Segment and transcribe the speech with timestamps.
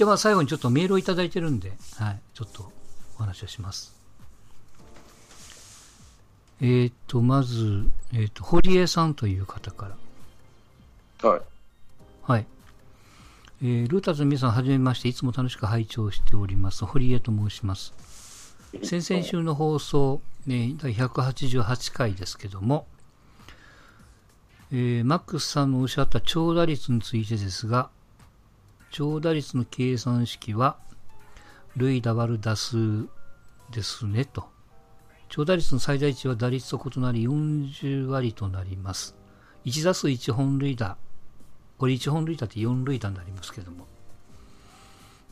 [0.00, 2.72] では最後にちょっとメールをいただいてるんで、はい、ちょっと
[3.16, 3.94] お話をします。
[6.62, 9.90] えっ、ー、と、まず、えっ、ー、と、堀江さんという方か
[11.22, 11.28] ら。
[11.28, 11.40] はい。
[12.22, 12.46] はい。
[13.62, 16.86] えー、ルーターズの皆さん、はじめまして、いつも楽しく拝聴しております。
[16.86, 17.92] 堀江と申します。
[18.82, 22.86] 先々週の放送、ね、第188回ですけども、
[24.72, 27.90] えー、マックスさんのおっしゃった長打率についてですが、
[28.90, 30.78] 長打率の計算式は、
[31.76, 33.06] 塁打割る打数
[33.70, 34.48] ですねと。
[35.28, 39.14] 長打率の最大値は打率と異なり40割となります。
[39.64, 40.96] 1打数1本塁打。
[41.78, 43.86] これ1本塁打って4塁打になりますけども。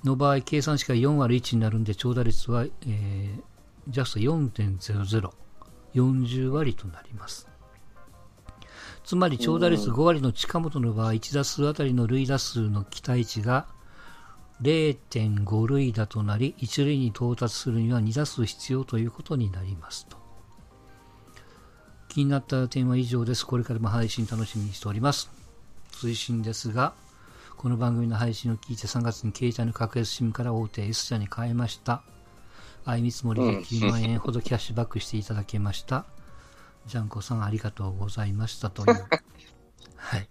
[0.04, 3.42] の場合、計算式が4割1になるんで、長打率は、えー、
[3.88, 5.30] ジャスト4.00。
[5.94, 7.48] 40割となります。
[9.08, 13.66] つまり長打率5割の近本の場合、1打数あたりの塁打数の期待値が
[14.60, 20.18] 0.5塁打となり、1塁に到達するには2打数必要ということになりますと。
[22.10, 23.46] 気になった点は以上です。
[23.46, 25.30] これからも配信楽しみにしております。
[25.90, 26.92] 追伸ですが、
[27.56, 32.02] この番組の配信を聞いて3月に携帯の格安 SIM から大手 S 社に変えました。
[32.84, 36.04] 相見積もりで9万円ほどキャッシュバックしていただけました。
[36.88, 39.06] ジャンコさんありがとうございましたという。
[39.96, 40.28] はい。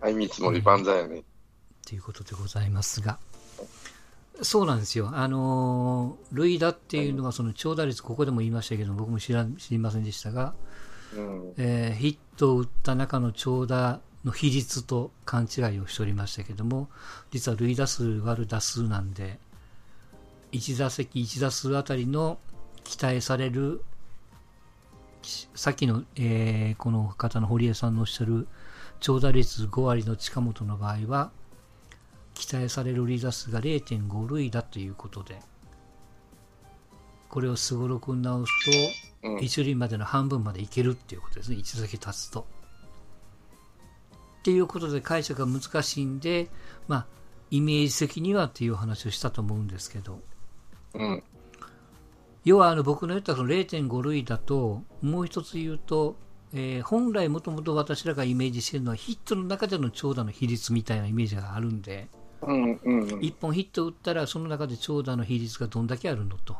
[0.00, 1.24] 相見積もり万歳やね。
[1.86, 3.18] ということでございますが。
[4.42, 5.10] そうなんですよ。
[5.12, 10.54] あのー、塁打っていうのは、その長打率、ここでも言いましたけど、僕も知ら知りませんでしたが、
[11.14, 16.88] うん、えー、ヒットを打った中の長打の比率と勘違いをしておりましたけども、
[17.30, 19.38] 実は塁打数割る打数なんで、
[20.52, 22.38] 1打席1打数あたりの
[22.84, 23.84] 期待される、
[25.54, 28.48] さっきの、えー、この方の堀江さんのおっしゃる
[29.00, 31.30] 長打率5割の近本の場合は、
[32.34, 35.40] 期待される離脱が0.5類だということで、
[37.28, 38.52] これをすごろくに直す
[39.22, 42.46] と、1塁までの半分までいけるっていうことですね、1打け立つと。
[44.40, 46.48] っていうことで解釈が難しいんで、
[46.88, 47.06] まあ、
[47.50, 50.20] イメージ的にはっていう話をしたと思うんですけど、
[50.94, 51.22] うん、
[52.44, 56.16] 要はあの僕の言ったその0.5類だと、もう一つ言うと、
[56.54, 62.08] えー、本来もともと私らがイメージしてるのはヒットの中での長打の比率みたいなイメージがあるんで、
[62.42, 66.56] うんうん、1本ヒット打ったらその中で長打の比率がどんだけあるのと。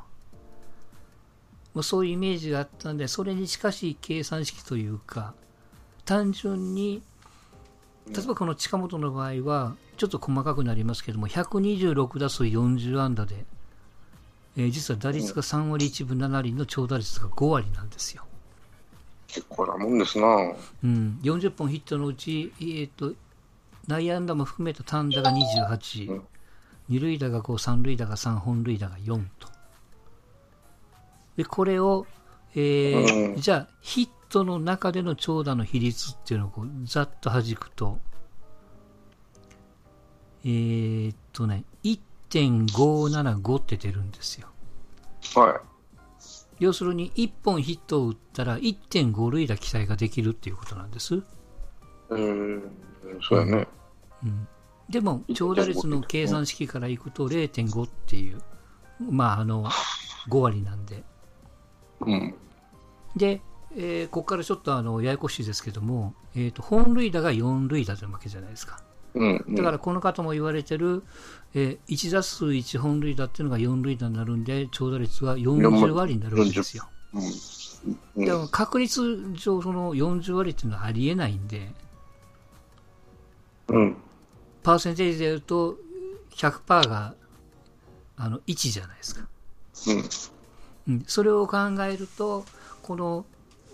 [1.75, 5.35] まあ、そういうイメージがあったんで、それに近しい計算式というか、
[6.05, 7.03] 単純に、
[8.09, 13.47] 例えばこの近本の場合は、ちょっと細かくなりますけども、126打数40安打で、
[14.57, 18.25] えー、実は打率が3割1分7厘の長打率が5割なんですよ。
[19.27, 20.27] 結構なもんですな。
[20.85, 23.15] うん、40本ヒットのうち、えーと
[23.89, 26.23] 内野安打も含めた単打が28、
[26.89, 29.49] 二塁打が5、三塁打が3、本塁打が4と。
[31.37, 32.07] で、これを、
[32.55, 37.99] えー、じゃあ、ヒットの中での長打の比率っていうのをこうざっと弾くと、
[40.45, 41.65] えー、っとね、
[42.33, 44.49] 1.575って出るんですよ。
[45.35, 45.61] はい。
[46.59, 51.23] 要するに、1本ヒットを打ったら1.5塁打期待ができるっていうことなんです。
[52.09, 52.63] うん。
[53.29, 53.69] そうやね。
[54.25, 54.49] うん、
[54.89, 58.41] でも、長打率の計算式からいくと0.5っていう、
[59.01, 59.69] まあ、あの、
[60.29, 61.03] 5割なんで。
[62.01, 62.35] うん、
[63.17, 63.43] で、
[63.77, 68.83] えー、ここからちょっとあのややこしいですけども、えーと、本塁打が4塁打というわけじゃないですか。
[69.15, 71.03] うんうん、だからこの方も言われてる、
[71.55, 76.89] えー、1打数1本塁打っていうのが4塁打になるんで、長打率は40割になるわけですよ。
[78.17, 81.73] うん、でも確率上、その40割っていうのはありえないんで、
[83.69, 83.97] うん、
[84.63, 85.77] パーセンテージで言うと
[86.35, 87.15] 100%が
[88.17, 89.27] あの1じゃないですか、
[89.89, 91.59] うん、うん、それを考
[91.89, 92.45] えると
[92.83, 93.27] この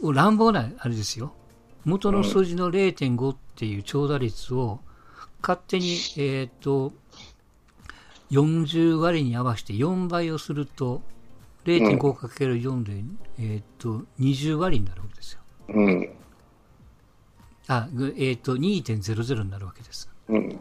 [0.03, 1.33] 乱暴なあれですよ。
[1.85, 4.81] 元の数字の0.5っていう長打率を
[5.41, 6.93] 勝手に、えっ、ー、と
[8.31, 11.03] 40割に合わせて4倍をすると
[11.65, 13.05] 0.5×4 で、
[13.39, 15.41] えー、と20割になるわけですよ。
[15.69, 16.19] うん
[17.69, 20.11] あ、えっ、ー、と、2.00になるわけです。
[20.29, 20.59] うん、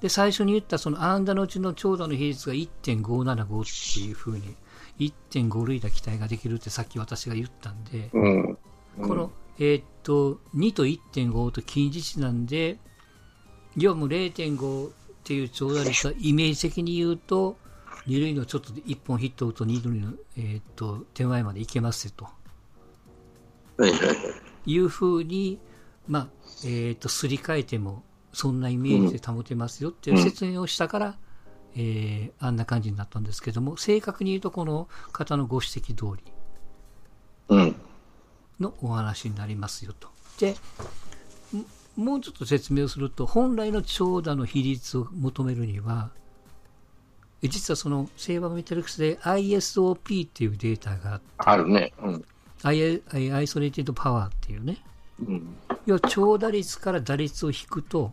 [0.00, 4.56] で、最初に言ったそのアンダのうちの長打の比率が1.575っていうふうに、
[4.98, 8.58] 1.5塁打期待ができるってさっき私が言ったんで、うん
[8.98, 12.78] うん、この、えっ、ー、と、2と1.5と近似値なんで、
[13.76, 14.90] 要はもう0.5っ
[15.24, 17.56] ていう長打率はイメージ的に言うと、
[18.06, 22.28] 二塁のちょっと1本ヒットを打つと二塁の、えーと、手前まで行けますよと。
[24.66, 25.58] いうふうに、
[26.06, 26.28] まあ、
[26.64, 31.16] えっ、ー、と、すり替えても、そんなイメージで保てますよっていう説明をしたから、
[31.76, 36.32] えーあんな感じになったんですけども、正確に言うとこの方のご指摘通り
[37.48, 37.76] うん。
[38.60, 40.08] のお話になりますよと。
[40.38, 40.54] で、ん
[41.96, 46.10] もうちょっと説明をすると、本来の長打の比率を求めるには、
[47.42, 51.92] え実はそのセイバーメトリクスで ISOP っていうデータがあって、あるね。
[52.02, 52.24] うん。
[52.62, 54.82] I Isolated Power っていうね、
[55.20, 55.56] うん。
[55.86, 58.12] 要は長打率から打率を引くと、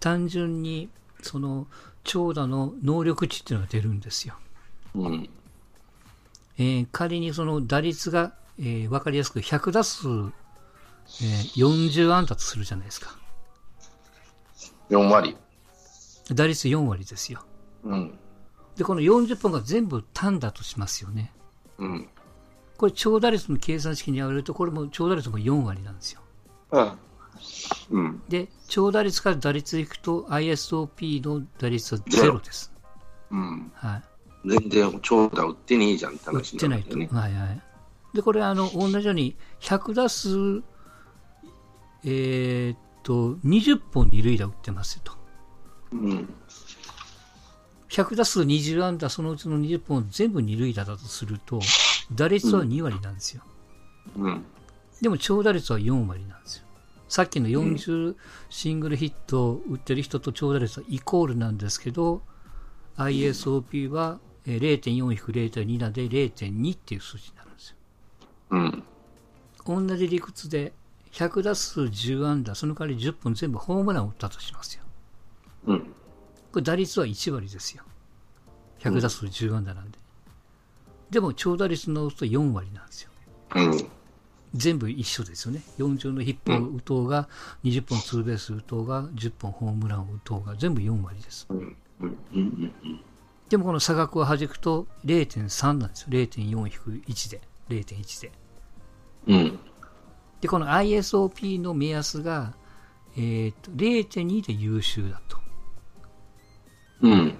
[0.00, 0.88] 単純に
[1.22, 1.66] その
[2.04, 4.34] 長打の能力値っていうのが出るんですよ。
[4.94, 5.28] うん。
[6.58, 10.08] えー仮にその打率が、えー分かりやすく100打数、
[11.22, 13.16] えー40安打とするじゃないですか。
[14.90, 15.36] 4割。
[16.32, 17.44] 打率4割ですよ。
[17.84, 18.18] うん。
[18.76, 21.32] で、この40本が全部単打としますよね。
[21.78, 22.08] うん。
[22.76, 26.20] これ長打率の計算式に合わせると、これも長打率も4割なんですよ。
[26.70, 26.96] あ
[27.90, 28.22] うん。
[28.28, 32.72] で、長打率から打率いくと ISOP の打率はゼロです。
[33.30, 33.70] うん。
[33.74, 34.02] はい。
[34.46, 36.98] 全然長打打ってねえじゃんって打っ話てないと。
[36.98, 37.62] はいはい。
[38.14, 40.62] で、これ、あの、同じように、100打数、
[42.04, 45.12] えーっと、20本二塁打打ってますよと。
[45.92, 46.28] うん。
[47.88, 51.60] 100打数20安打、そのうちの20本全部二塁打だとすると、
[52.12, 53.42] 打率は2割なんですよ。
[54.16, 54.44] うん。
[55.00, 56.64] でも長打率は4割なんですよ。
[57.08, 58.16] さっきの40
[58.48, 62.22] シングルヒットを打ってる人と長打率はイコールなんですけど、
[62.96, 67.76] ISOP はえー0.4-0.2なんで0.2っていう数字になるんですよ。
[68.50, 68.58] う
[69.78, 69.86] ん。
[69.88, 70.72] 同じ理屈で
[71.14, 74.82] 100打数10安打、その代わり10本全部ホームランを打ったとしますよ。
[75.66, 75.80] うん。
[76.50, 77.84] これ打率は1割ですよ。
[78.80, 79.98] 100打数10安打なんで。
[81.10, 83.10] でも長打率の打つと4割なんですよ。
[83.54, 83.88] うん。
[84.54, 85.62] 全部一緒ですよね。
[85.78, 87.28] 40のヒットを打とうが、
[87.62, 91.46] 20本ツーベース打とうが、10本ホームランを打とうが、全部4割です。
[91.48, 91.76] うん。
[92.00, 92.16] うん。
[92.34, 92.72] うん。
[93.48, 96.08] でもこの差額を弾くと0.3なんですよ。
[96.10, 97.40] 0.4-1で。
[97.68, 98.32] 0.1で。
[99.28, 99.58] うん。
[100.44, 102.52] で、この ISOP の目安が、
[103.16, 105.38] えーと0.2で優秀だと。
[107.00, 107.34] うん。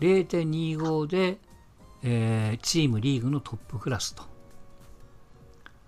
[0.00, 1.38] 0.25で、
[2.02, 4.24] えーチームリーグのトップクラスと。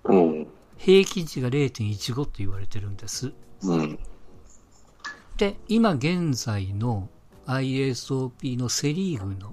[0.05, 0.47] うん。
[0.77, 3.33] 平均値が0.15と言われてるんです。
[3.65, 3.99] うん。
[5.39, 7.09] で、今現在の
[7.47, 9.53] ISOP のセリーグの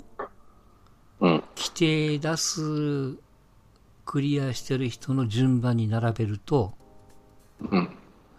[1.21, 1.43] うん。
[1.55, 3.17] 規定打数
[4.05, 6.77] クリアしてる人の順番に並べると、
[7.61, 7.89] うん。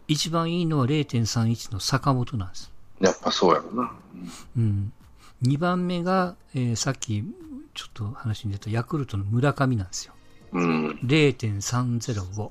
[0.07, 2.73] 一番いいのは0.31の坂本なんです。
[3.01, 3.93] やっぱそうやろな。
[4.57, 4.93] うん。
[5.43, 7.23] 2番目が、えーさっき
[7.75, 10.15] ちょっと話に出たヤクルトの村上なんですよ。
[10.53, 10.91] うん。
[11.05, 12.51] 0.305。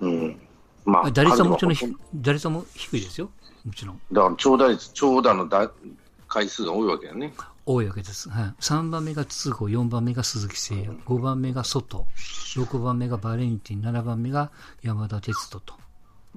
[0.00, 0.40] うん。
[0.84, 1.74] まあ打率はもちろん
[2.14, 3.30] 打率はも低いですよ。
[3.64, 4.00] もちろん。
[4.12, 5.70] だから長打率、長打のだ
[6.28, 7.34] 回数が多いわけやね。
[7.66, 8.30] 多いわけです。
[8.30, 8.54] はい。
[8.60, 12.06] 3番目が筒子、4番目が鈴木誠也、5番目が外、
[12.54, 14.52] 6番目がバレンティン、7番目が
[14.82, 15.74] 山田哲人と。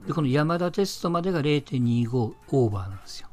[0.05, 3.29] で、この山田哲人までが0.25オーバーなんですよ。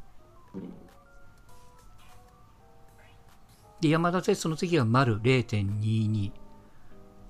[3.80, 6.32] で、山田哲人の次は丸0.22。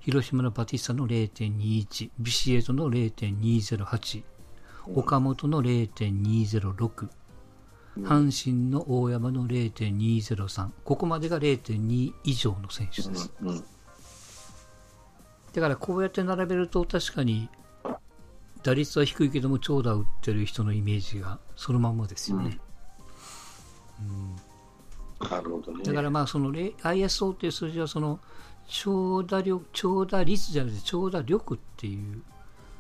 [0.01, 2.11] 広島のバティスタの0.21。
[2.19, 4.23] ビシエドの0.208。
[4.95, 7.09] 岡本の0.206。
[8.03, 10.71] 阪神の大山の0.203。
[10.85, 13.33] ここまでが0.2以上の選手です。
[13.41, 13.65] うん。
[15.53, 17.49] だからこうやって並べると確かに
[18.67, 22.59] 打率は低いけども長打を打ってる人のイメージがそのまんまですよね。
[25.21, 25.85] なるほどね。
[25.85, 28.19] だからまあそのれ ISO っていう数字はその
[28.67, 32.23] 長打力、長打率じゃなくて長打力っていう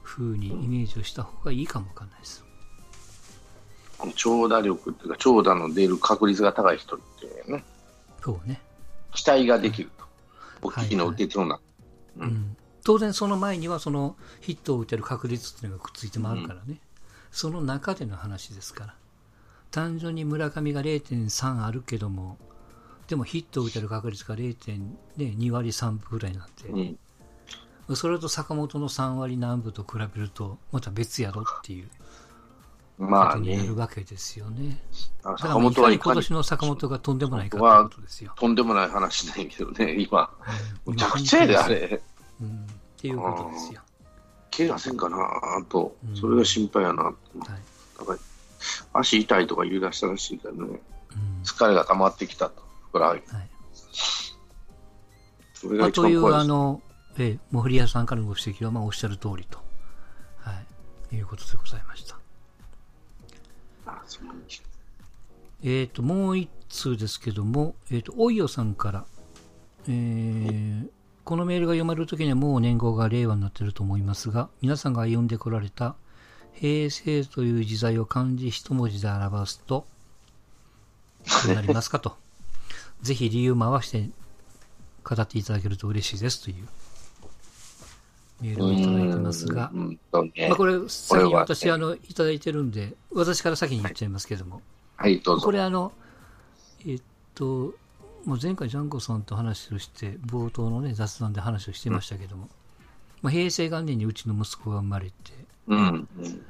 [0.02, 2.44] 風にイメージをした方がいいかもわかんないです。
[4.16, 7.64] 長打力っていうか、長打の出る確率が高い人っていうね、
[8.20, 8.60] そうね。
[9.14, 10.04] 期待ができると。
[10.62, 11.60] 大きいの打てそうな。
[12.18, 16.78] うん、当然その前にはそのヒットを打てる確率っていうのがくっついてもあるからね、
[17.32, 18.94] その中での話ですから
[19.72, 22.38] 単純に村上が0.3あるけども
[23.08, 27.96] でもヒットを打てる確率が0.2割3分ぐらいになって、うん。
[27.96, 31.88] それと坂本の3割何分と比べるとまた別やろっていう
[32.98, 34.80] まあねる、わけですよね。
[35.24, 38.32] だから坂本は今年の坂本がとんでもないかということですよ。
[38.36, 40.30] とんでもない話だけどね、今。
[40.84, 41.68] うんむちゃくちゃやで、あ。
[41.68, 42.00] れ。
[42.40, 42.50] うん、っ
[42.98, 43.80] ていうことですよ。
[44.56, 45.18] 怪我せんかな
[45.68, 47.52] とう、んそれが心配やなと。
[47.52, 48.20] はい
[48.92, 50.80] 足痛いとか言い出したらしいからね、うん
[51.44, 52.62] 疲れが溜まってきたと。
[52.88, 53.22] ふくらはぎ。
[53.26, 53.48] はい
[55.54, 56.44] それがまあ、という一番怖いです。
[56.44, 56.82] あの、
[57.18, 59.58] えー、モフリアさんからのご指摘は、まあ、おっしゃる通りと、
[60.38, 60.52] は
[61.12, 62.18] い、いうことでございました。
[63.86, 64.20] あそ
[65.62, 69.06] えっ、と、もう一通ですけども、えっ、と、おいよさんから、
[69.88, 70.88] えー
[71.26, 75.96] このメールが読まれるときにはもう年号が令和になっていると思いますが、皆さんが歩んでこられた
[76.52, 79.86] 平成という時代を漢字一文字で表すと、
[81.44, 82.16] どうなりますかと。
[83.02, 84.08] ぜひ理由回して
[85.02, 86.68] 語っていただけると嬉しいですという
[88.40, 94.62] メールをいただいてますが、まあ、これ、先には私、あの、いただいてるんで、私から先に言っちゃいますけども、
[94.94, 95.44] はい、どうぞ。
[95.44, 95.90] これあの、
[96.86, 97.02] えっ
[97.34, 97.74] と、
[98.26, 102.48] もう前回ジャンコさんと話をして、冒頭のね、雑談で話をしてましたけども、
[103.22, 105.14] まあ、平成元年にうちの息子が生まれて、
[105.68, 105.78] うん。
[105.78, 106.42] うん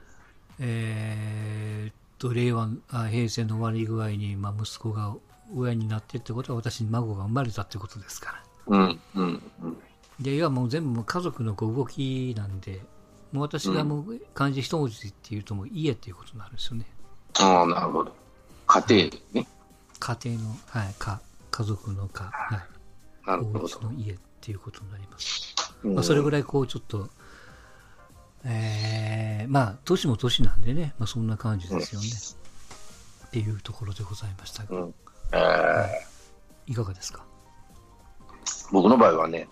[0.58, 5.14] えーっと、令和、あ平成の終わり具合に、まあ、息子が
[5.54, 8.78] 親になってってことは、私に孫が生まれたってことですから。
[8.78, 9.00] うん。
[9.14, 9.42] うん。
[9.62, 9.76] うん。
[10.18, 12.80] で、いや、もう全部家族のこう動きなんで、
[13.32, 16.86] もう私がもう漢字一文字っていうと、もう家っていうことになるんですよね。
[17.38, 18.14] ああ、なるほど。
[18.66, 19.48] 家庭ね。
[20.00, 21.20] 家庭の、はい、か、
[21.56, 22.60] 家族のか、はい。
[23.26, 23.80] なるほどお家。
[23.80, 25.54] の家っていうことになります。
[25.84, 27.08] うんまあ、それぐらいこうちょっと、
[28.44, 32.08] えー、まあ年も年なんでね、まあ、そんな感じですよね。
[33.28, 34.94] っていうところでございましたが、うん
[35.32, 37.24] えーいかがですか？
[38.72, 39.48] 僕の場合はね、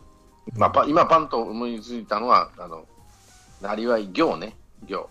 [0.56, 2.86] まあ、パ今パンと思いついたのは、あの、
[3.62, 5.08] なりわい業ね、業。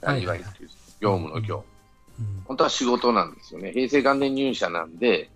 [0.00, 0.68] なりわいっていう、
[1.00, 1.64] 業務の業。
[2.18, 3.72] うん本当は仕事なんですよね。
[3.72, 5.30] 平成元年入社なんで、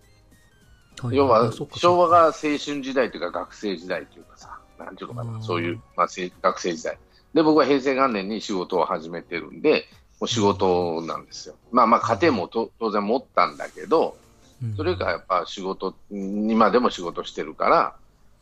[1.02, 6.98] はい要は昭和が青春時代というか学生時代というかさ、なんていうのかな、うんそういう、まあ、せ学生時代。
[7.34, 9.84] で、僕は平成元年に仕事を始めてるんで、
[10.20, 11.54] もう仕事なんですよ。
[11.70, 14.16] まあまあ家庭もと当然持ったんだけど、
[14.62, 17.94] うんそれがやっぱ仕事、今でも仕事してるから、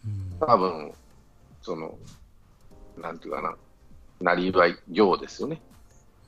[0.07, 0.93] うん多分、
[1.63, 1.99] その、
[2.97, 3.55] なんていうかな、
[4.21, 5.61] なりわい業ですよね。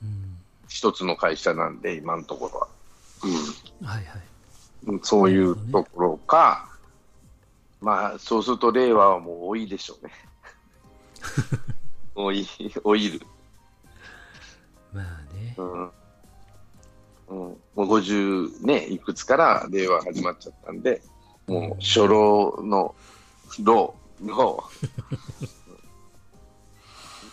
[0.03, 0.35] うん
[0.67, 2.67] 一つの会社なんで、今のところは。
[3.91, 4.28] はいはい。
[4.85, 6.69] うん、そういうところか、
[7.81, 10.13] まあ、そうすると令和はもう多いでしょうね。
[12.15, 12.47] 多い、
[12.83, 13.21] 老いる。
[14.93, 15.63] まあねう。
[15.63, 15.91] ん。
[17.29, 21.01] うん、もう50ね、いくつから令和始まっちゃったんで、
[21.47, 22.95] もう初老の、
[23.63, 24.63] 老の、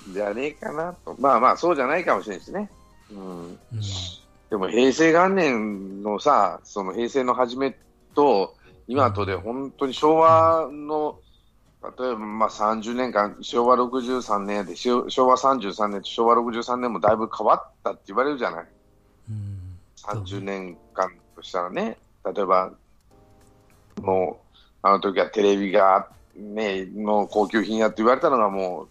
[0.13, 1.17] じゃねえかなと。
[1.19, 2.71] まあまあ、そうじゃないかもしれないですね。
[3.11, 3.19] うん。
[3.19, 3.59] うん
[4.51, 7.77] でも平成元年のさ、その平成の初め
[8.15, 8.55] と
[8.87, 11.19] 今とで本当に昭和の、
[11.99, 18.67] 例えばまあ30年間、昭和63年で、昭和33年と昭和63年もだいぶ変わったって言われるじゃない。
[19.31, 19.67] うん
[20.07, 22.73] 30年間としたらね、例えば、
[24.03, 28.89] もう、あの時はテレビが、ね、の高級品やって言われたのがもう、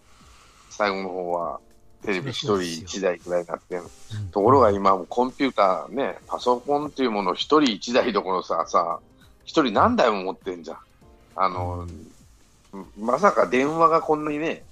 [0.68, 1.60] 最後の方は
[2.02, 3.82] テレビ一人一台くらいになってる。
[3.82, 9.00] うんところが今、コンピューターね、パソコンっていうものを一人一台どころさ、さ、
[9.44, 10.78] 一人何台も持ってんじゃん。
[11.36, 11.86] あの、
[12.98, 14.64] まさか電話がこんなにね、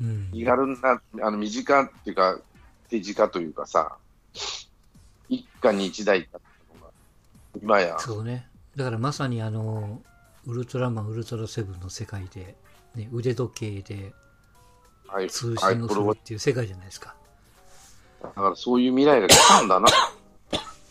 [0.00, 2.38] うん気軽な、あの、身近っていうか、
[2.88, 3.96] 手近というかさ、
[5.28, 6.92] 一家に一台だったのが、
[7.62, 8.48] 今や、そうね。
[8.76, 10.00] だからまさにあの、
[10.46, 12.56] ウルトラマン、ウルトラセブンの世界で、
[12.94, 14.14] ね、腕時計ではい、
[15.28, 17.14] 通信をするっていう世界じゃないですか。
[18.22, 19.88] だからそういう未来が来たんだな。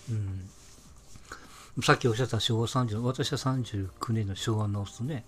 [0.09, 0.49] うん。
[1.83, 5.25] さっきおっしゃった昭和30、私は39年の昭和のオスね。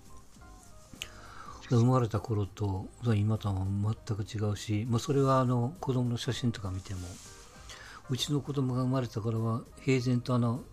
[1.69, 6.99] 生まれた頃と今とは全く違うし、まあ、それはあの子供の写真とか見ても、
[8.09, 10.63] うちの子供が生まれた頃は平然とあの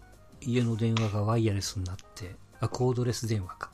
[0.40, 3.70] 家の電話がワイヤレスになって、あ、コードレス電話か。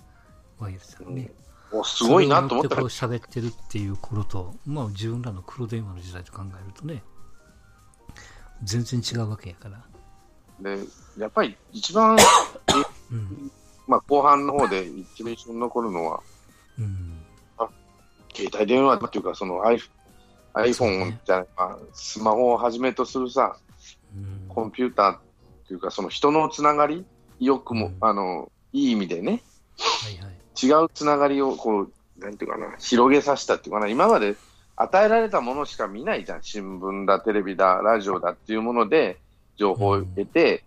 [0.65, 1.31] ワイヤレスだね。
[1.73, 7.03] おすごいなと思ったそれを持ってこう喋ってるっていう頃と、まあ自分らの黒電話の時代と考えるとね、
[8.63, 9.83] 全然違うわけやから。
[10.61, 10.83] で、
[11.19, 12.17] やっぱり一番、
[13.11, 13.51] うん。
[13.87, 16.21] まあ後半の方で一番印象に残るのは、
[16.79, 17.19] うん。
[18.35, 19.79] 携帯電話っていうか、その iPhone
[20.73, 23.57] そうね iPhone じゃない、まあ、スマホをはじめとするさ、
[24.17, 25.19] うんコンピューターっ
[25.67, 27.05] ていうか、その人のつながり、
[27.41, 29.43] よくも、うんあの、いい意味でね、
[29.79, 30.44] はいはい。
[30.61, 34.37] 違うつながりを、こう、なんていうかな、広げさせたっていうかな、今まで
[34.77, 36.43] 与えられたものしか見ないじゃん。
[36.43, 39.19] 新聞だ、テレビだ、ラジオだっていうもので、
[39.57, 40.65] 情報を得て、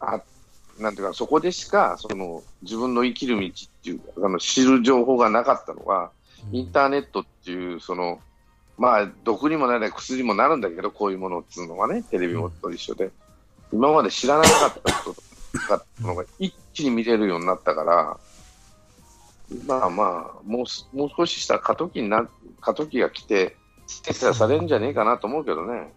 [0.00, 0.20] あ
[0.78, 3.50] なんていうか、そこでしか、その、自分の生きる道っ
[3.82, 6.10] ていうか、あの、知る情報がなかったのが、
[6.50, 8.20] インターネットっていう、その、
[8.78, 13.10] まあ、毒にもならない薬にもなるんだけど、こういうものっていうのはね、テレビもと一緒で、
[13.72, 18.18] 今まで知らなかったこととかっていうのが一気に見れるようになったから、
[19.66, 22.28] まあまあ、もうもう少ししたら過渡期にな、
[22.60, 23.56] 過渡期が来て、
[23.86, 25.92] 精査されるんじゃねえかなと思うけどね。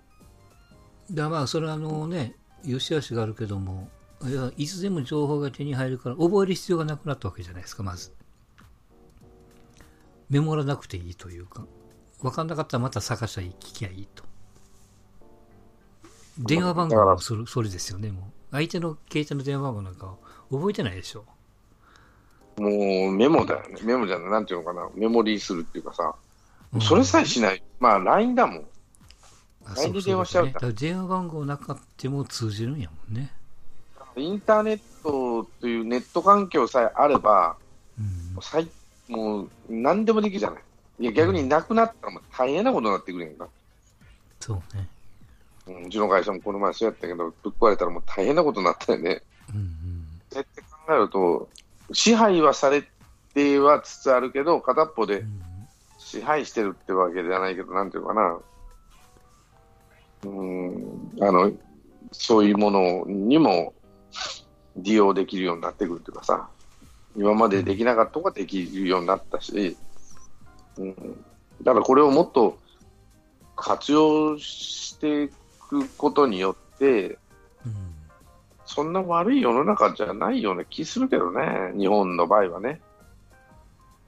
[1.12, 3.90] だまあ、それはあのね、良し悪しがあるけども、
[4.24, 8.12] いやいつでも情報が手に入るから、覚える必要がなくなったわけじゃないですか、まず。
[10.30, 11.66] メモらなくていいというか、
[12.22, 14.24] 分かんなかったらまた探したら聞きゃいいと。
[16.40, 18.45] 電話番号はそれそれですよね、もう。
[18.56, 20.16] 相手の携帯の電話番号なんか
[20.52, 21.26] 覚えてないでしょ？
[22.58, 22.70] も
[23.10, 23.78] うメモだよね。
[23.84, 24.90] メモじゃない、なんていうのかな。
[24.96, 26.16] メモリーするっていうかさ、
[26.80, 27.62] それさえしない。
[27.80, 28.66] まあ、LINE だもん。
[29.66, 33.34] あ LINE で電話しちゃうね、だから電話番号なかっても通じるんやもんね。
[34.16, 37.58] インターネットというネット環境さえあれば、
[38.00, 38.70] うんもう最
[39.10, 40.64] もう何でもできるじゃない。
[41.00, 43.48] いや、逆になくなったらもう大変なことになってくるやんか。
[44.40, 44.88] そうね。
[45.67, 49.22] うちの会社もこの前そうやったけど、ぶっ壊れたらもう大変なことになったよね。
[49.53, 50.41] うんうん。
[50.41, 51.50] って考えると、
[51.91, 52.84] 支配はされ
[53.34, 55.41] てはつつあるけど、片っぽでうん
[56.05, 58.39] 支配してるってわけじゃないけど、なんていうのかな。
[60.25, 61.51] うん、あの、
[62.12, 63.74] そういうものにも
[64.75, 66.48] 利用できるようになってくるっていうかさ、
[67.17, 69.75] 今までできなかったことができるようになったし、
[70.77, 70.95] うん、
[71.63, 72.60] だからこれをもっと
[73.55, 75.29] 活用してい
[75.84, 77.17] くことによって、
[77.65, 77.96] うん。
[78.65, 82.82] そんな悪い世の中じゃないような気するけどね、日本の場合はね。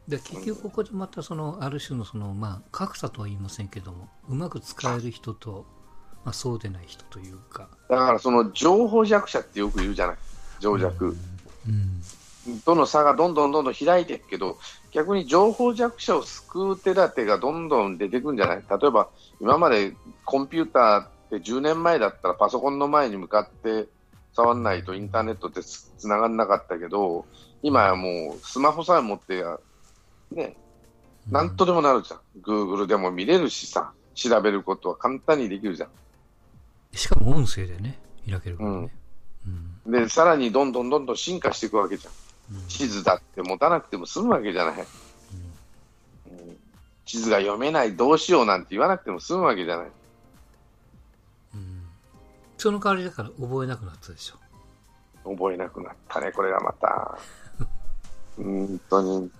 [0.07, 5.65] で結局ここでまたそのある種のそのまあ格差とは言いませんけどもうまく使える人と、
[6.23, 7.67] まあ、そうでない人というか。
[7.89, 10.17] だからその情報弱者ってよく言うじゃない、
[10.59, 11.15] 情弱。
[11.67, 12.01] うん。
[12.65, 14.57] との差がどんどんどんどん開いていくけど、
[14.91, 18.63] 逆に情報弱者を救う手立てがどんどん出てくるんじゃない。
[18.69, 19.09] 例えば、
[19.41, 19.93] 今まで
[20.23, 23.87] コンピューターって10年前だったらパソコンの前に向かって
[24.33, 27.25] 触んないとインターネットってつつながんなかったけど、
[27.63, 29.57] 今はもうスマホさえ持ってや、
[30.31, 30.55] ね、
[31.29, 32.19] なんとでもなるじゃん。
[32.41, 35.89] Google でも見れるしさ、調べることは簡単にできるじゃん。
[36.93, 38.89] しかも音声でね開けるからね、
[39.85, 42.13] うんで、さらにどんどんどんどん進化していくわけじゃん。
[42.67, 44.75] 地図だって持たなくても済むわけじゃない。
[44.75, 44.85] うん
[47.05, 49.87] 地図が読めない、どうしようなんて言わなくても済むわけじゃない。
[52.57, 54.37] うんその代わりだから覚えなくなったでしょ
[55.35, 57.17] 覚えなくなったね、これがまた。
[58.37, 59.31] 本当に。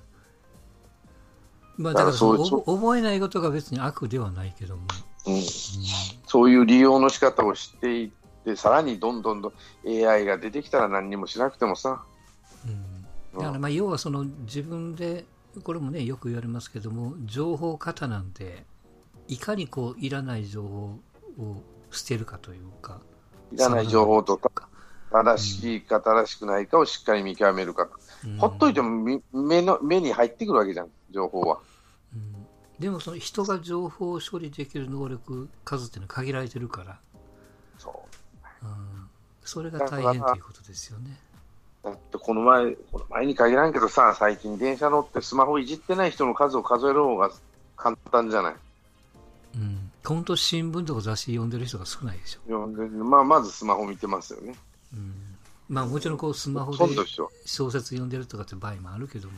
[1.78, 4.84] まあだからそう覚えないことが別に悪ではないけども、
[5.28, 5.42] うん、
[6.26, 8.10] そういう利用の仕方を知っていっ
[8.44, 9.54] て、さらにどんどんどん
[9.88, 12.04] AI が出てきたら何にもしなくてもさ。
[12.66, 15.26] うん、だからまあ要はその自分で
[15.64, 18.66] これもねよく言われますけども情報過多なんで
[19.28, 21.00] いかにこういらない情報
[21.38, 23.00] を捨てるかというか
[23.52, 24.68] いらない情報とか、か、
[25.12, 27.84] 正しいか正しくないかをしっかり見極めるか。
[28.26, 31.60] うんほっといてもみ目の目に入ってくるわけじゃん、情報は。
[32.14, 32.48] うん
[32.80, 37.00] でもその人が情報を処理できる能力数っていうのは限られてるから、
[37.80, 38.06] そ
[38.62, 39.10] ううん、
[39.44, 41.18] それが大変ということですよね。
[41.84, 47.32] だってこの前、この前に限らんけどさ、最近電車乗ってスマホいじってない人の数を数える方が
[47.76, 48.56] 簡単じゃない。
[49.56, 52.40] うん、本当新聞とか雑誌読んでる人が少ないでしょ。
[52.48, 54.56] 読んでまあ、まずスマホ見てますよね。
[54.94, 55.14] うん、
[55.68, 56.96] まあもちろんこうスマホで。
[57.46, 59.34] 小説読んでるとかって場合もあるけども、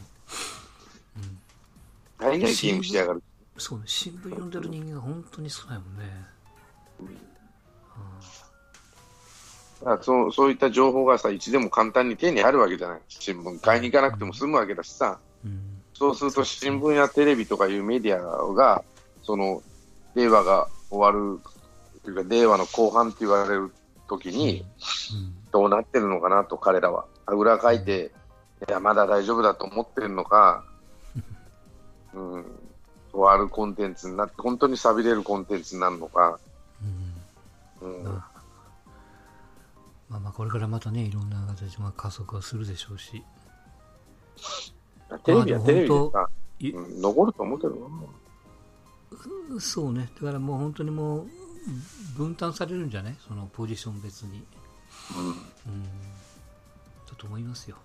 [1.18, 1.38] うん、
[2.20, 3.24] 大概ゲームしてやがる。
[3.58, 6.06] そうね、新聞読んでる人間が本当に少ないもんね。
[9.80, 13.02] だからそうそういった情報がさ、いつでも簡単に手にあるわけじゃない。
[13.08, 15.20] 新聞買いに行かなくても済むわけだしさ。
[15.44, 18.86] うんそうすると新聞やテレビとかいうメディアが、
[19.22, 19.62] その、
[20.20, 21.40] 令和が終わる、
[22.04, 23.72] というか、令和の後半って言われる
[24.08, 24.66] 時に、
[25.52, 27.06] どうなってるのかなと、彼らは。
[27.26, 28.12] あぐらかいて、
[28.68, 30.64] いや、まだ大丈夫だと思ってるのか、
[32.14, 32.46] うん、
[33.14, 36.40] 終わるコンテンツになって、本当に錆びれるコンテンツになるのか、
[37.82, 37.94] うん。
[37.94, 38.30] うん、まあ
[40.10, 43.24] まあまあこれからまたねいろんな形まあ加速はするでしょうし。
[45.24, 47.80] テレビはテレビでうん、残ると思うけどな。
[49.60, 50.10] そうね。
[50.16, 51.28] だからもう本当にもう
[52.18, 53.16] 分担されるんじゃない？
[53.28, 54.44] そのポジション別に。
[55.18, 55.28] うん。
[55.28, 55.34] うん。
[55.34, 55.40] だ
[57.18, 57.78] と思いますよ。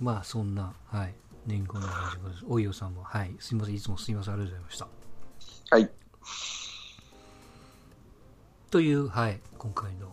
[0.00, 1.14] まあそんなはい。
[1.46, 2.44] 年後の話です。
[2.48, 3.34] おいよさんもはい。
[3.38, 3.76] すみません。
[3.76, 4.34] いつもすみません。
[4.34, 5.76] ありがとうございました。
[5.76, 5.90] はい。
[8.70, 9.40] というはい。
[9.58, 10.08] 今回の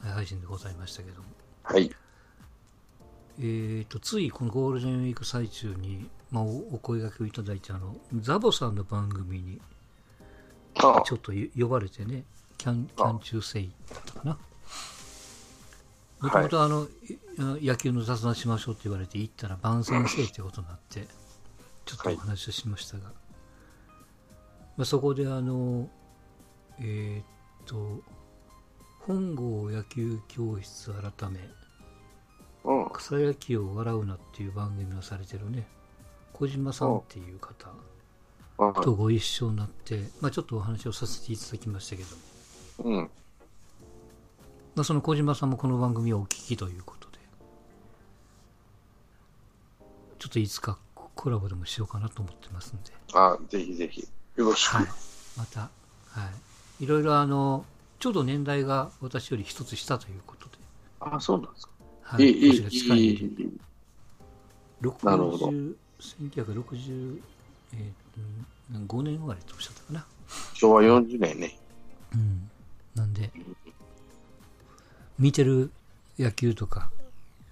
[0.00, 1.28] はい配信でございましたけども。
[1.62, 1.90] はい。
[3.38, 9.60] えー、とついこのゴールデンウィーク最中に、まあ、おお声掛けをいただいてあのザボさんの番組に
[10.74, 12.24] ちょっとよ呼ばれてね
[12.58, 13.68] キャンキャン中世だ
[13.98, 14.38] ったかな。
[16.20, 16.86] もともとあの、
[17.58, 21.08] い野球の雑談しましょうって言われて行ったら番宣生ってことになって
[21.84, 23.08] ちょっとお話をしましたが、
[24.76, 25.88] まあ、そこであの
[26.80, 27.24] えーっ
[27.66, 28.02] と、
[29.00, 31.38] 本郷野球教室改め、
[32.64, 32.90] うん。
[32.90, 35.66] 草野球を笑うなっていう番組をされてるね、
[36.42, 37.68] 小島さんっていう方
[38.58, 42.94] はとご一緒になって、まあ、ちょっとお話をさせていただきましたけど、い。
[42.94, 43.10] うん。
[44.74, 47.18] まあ、その小島さんもこの番組をお聞きということで、
[50.18, 50.78] ちょっといつか
[51.14, 54.00] コラボでもしようかなと思ってますんで、あ、ぜひぜひ。
[54.34, 54.78] よろしく。
[54.78, 54.86] はい、
[55.36, 55.68] また、は
[56.80, 57.64] い、いろいろあの、
[58.00, 60.56] ちょうど年代が私より一つ下ということで、
[60.98, 61.72] あ、そうなんですか。
[62.02, 63.58] はいいい、いい、近いいい。
[65.04, 67.20] なるほど60 1960、
[67.74, 70.06] えー、5年生まれとおっしゃったかな。
[70.54, 71.58] 昭和40年ね。
[72.14, 72.50] うん。
[72.94, 73.30] なんで、
[75.18, 75.70] 見てる
[76.18, 76.90] 野球とか、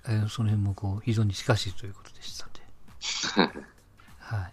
[0.07, 2.61] えーその辺もこう非常に近しいということでしたんで、
[4.19, 4.53] はい。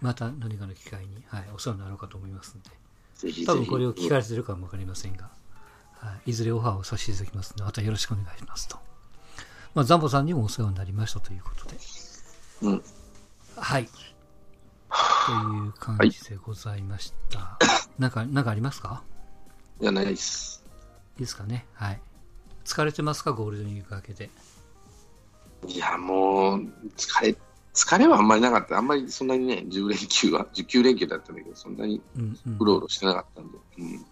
[0.00, 2.70] また何かの機会に、はい、お世話になろうかと思いますんで、
[3.14, 3.46] ぜひぜひ。
[3.46, 5.30] 多分これを聞かれてるかもわかりませんが、
[5.92, 8.78] はい、いずれオファーをさせていただきますので、またよろしくお願いしますと。
[9.74, 11.78] まあ、ザンボさんにもお世話になりましたということで、
[12.62, 12.82] うん。
[13.60, 13.88] はい。
[15.26, 17.58] という感じでございました。
[17.98, 19.02] なんか、なんかありますか？
[19.80, 20.64] いや、ないです。
[21.16, 21.66] いいですかね？
[21.74, 22.00] はい。
[22.64, 23.32] 疲れてますか？
[23.32, 24.30] ゴールデンウィーク明けて。
[25.66, 26.60] いや、もう、
[26.96, 27.36] 疲れ、
[27.74, 28.78] 疲れはあんまりなかった。
[28.78, 32.56] あんまりそんなにね、10連休は、19連休だったんだけど、そんなにうんうん。
[32.58, 33.58] うろうろしてなかったんで。
[33.78, 34.06] うん。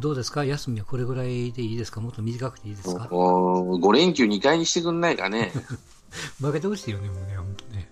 [0.00, 0.44] どうですか？
[0.44, 2.00] 休みはこれぐらいでいいですか？
[2.00, 3.08] もっと短くていいですか？
[3.10, 5.52] もう5連休2回にしてくんないかね。
[6.40, 7.90] 負けてほしいよね、もうね、本当ね。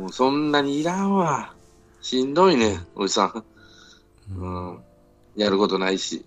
[0.00, 1.54] もうそんなにいらんわ。
[2.00, 3.44] しんどいね、おじさん。
[4.38, 4.78] うんうん。
[5.36, 6.24] やることないし。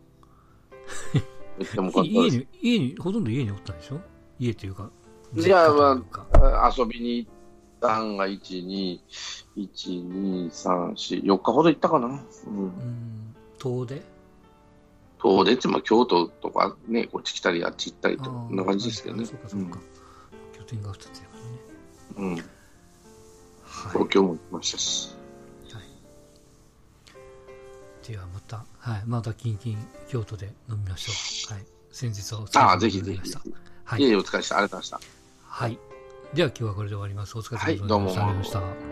[2.04, 4.00] 家に、家に、ほとんど家におったでしょ？
[4.40, 4.90] 家というか。
[5.36, 5.74] いや実
[6.12, 7.32] 家というか遊びに行っ
[7.80, 9.00] たんが1、2、
[9.58, 9.70] 1、
[10.10, 12.08] 2、3、4、4日ほど行ったかな。
[12.08, 12.14] うん。
[12.16, 13.36] うん。
[13.60, 14.02] 遠出？
[15.22, 19.20] 遠出って、まあ、京都とかね、こっち来たり、あっち行ったりと、んな感じですけどね。
[19.24, 19.80] はいそうか、そうか。
[20.58, 21.46] 拠点が2つやからね。
[22.18, 22.26] うん。
[22.26, 22.34] うん。
[22.36, 22.44] はい。
[23.92, 25.16] 東京も行きましたし。
[25.74, 25.84] はい、
[28.08, 31.12] ではまた、はい、また近々京都で飲みましょ
[31.52, 31.54] う。
[31.54, 31.66] はい。
[31.92, 33.56] 先日はお疲ああ、れぜひぜひ様でご
[33.92, 34.02] ざい。
[34.02, 34.58] いえいえ、お疲れ様でした。
[34.58, 35.00] ありがとうございました。
[35.46, 35.78] はい。
[36.34, 37.38] では今日はこれで終わります。
[37.38, 37.84] お疲れ様でした。
[37.84, 38.91] はいどうもありがとうございました。